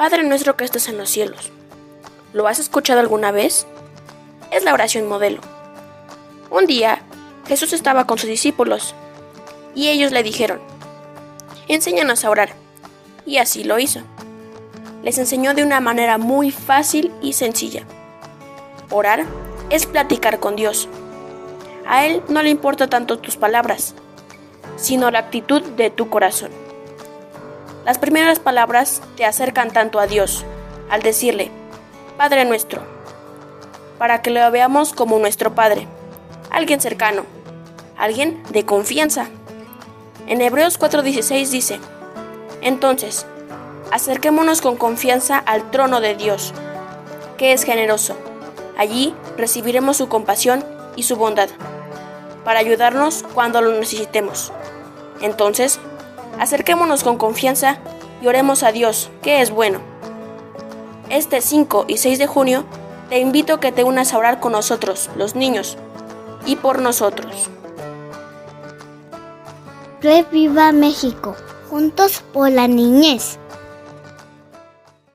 Padre 0.00 0.22
nuestro 0.22 0.56
que 0.56 0.64
estás 0.64 0.88
en 0.88 0.96
los 0.96 1.10
cielos. 1.10 1.52
¿Lo 2.32 2.48
has 2.48 2.58
escuchado 2.58 3.00
alguna 3.00 3.32
vez? 3.32 3.66
Es 4.50 4.64
la 4.64 4.72
oración 4.72 5.06
modelo. 5.06 5.42
Un 6.48 6.64
día, 6.64 7.02
Jesús 7.46 7.74
estaba 7.74 8.06
con 8.06 8.16
sus 8.16 8.30
discípulos 8.30 8.94
y 9.74 9.88
ellos 9.88 10.10
le 10.10 10.22
dijeron, 10.22 10.58
enséñanos 11.68 12.24
a 12.24 12.30
orar. 12.30 12.54
Y 13.26 13.36
así 13.36 13.62
lo 13.62 13.78
hizo. 13.78 14.00
Les 15.02 15.18
enseñó 15.18 15.52
de 15.52 15.64
una 15.64 15.80
manera 15.80 16.16
muy 16.16 16.50
fácil 16.50 17.12
y 17.20 17.34
sencilla. 17.34 17.84
Orar 18.88 19.26
es 19.68 19.84
platicar 19.84 20.40
con 20.40 20.56
Dios. 20.56 20.88
A 21.86 22.06
Él 22.06 22.22
no 22.30 22.40
le 22.40 22.48
importa 22.48 22.88
tanto 22.88 23.18
tus 23.18 23.36
palabras, 23.36 23.94
sino 24.76 25.10
la 25.10 25.18
actitud 25.18 25.60
de 25.60 25.90
tu 25.90 26.08
corazón. 26.08 26.69
Las 27.84 27.98
primeras 27.98 28.38
palabras 28.38 29.00
te 29.16 29.24
acercan 29.24 29.70
tanto 29.70 30.00
a 30.00 30.06
Dios, 30.06 30.44
al 30.90 31.02
decirle, 31.02 31.50
Padre 32.18 32.44
nuestro, 32.44 32.82
para 33.98 34.20
que 34.20 34.30
lo 34.30 34.50
veamos 34.50 34.92
como 34.92 35.18
nuestro 35.18 35.54
Padre, 35.54 35.88
alguien 36.50 36.80
cercano, 36.80 37.24
alguien 37.96 38.42
de 38.50 38.66
confianza. 38.66 39.28
En 40.26 40.42
Hebreos 40.42 40.78
4:16 40.78 41.50
dice, 41.50 41.80
entonces, 42.60 43.24
acerquémonos 43.90 44.60
con 44.60 44.76
confianza 44.76 45.38
al 45.38 45.70
trono 45.70 46.02
de 46.02 46.14
Dios, 46.14 46.52
que 47.38 47.52
es 47.52 47.64
generoso. 47.64 48.14
Allí 48.76 49.14
recibiremos 49.38 49.96
su 49.96 50.08
compasión 50.08 50.64
y 50.96 51.04
su 51.04 51.16
bondad, 51.16 51.48
para 52.44 52.60
ayudarnos 52.60 53.24
cuando 53.34 53.62
lo 53.62 53.72
necesitemos. 53.72 54.52
Entonces, 55.22 55.80
acerquémonos 56.38 57.02
con 57.02 57.18
confianza 57.18 57.78
y 58.22 58.28
oremos 58.28 58.62
a 58.62 58.72
Dios, 58.72 59.10
que 59.22 59.40
es 59.40 59.50
bueno. 59.50 59.80
Este 61.08 61.40
5 61.40 61.86
y 61.88 61.96
6 61.96 62.18
de 62.18 62.26
junio 62.28 62.64
te 63.08 63.18
invito 63.18 63.54
a 63.54 63.60
que 63.60 63.72
te 63.72 63.82
unas 63.82 64.14
a 64.14 64.18
orar 64.18 64.38
con 64.38 64.52
nosotros, 64.52 65.10
los 65.16 65.34
niños, 65.34 65.76
y 66.46 66.54
por 66.54 66.80
nosotros. 66.80 67.50
Reviva 70.00 70.70
México, 70.70 71.34
juntos 71.68 72.22
por 72.32 72.50
la 72.50 72.68
niñez. 72.68 73.39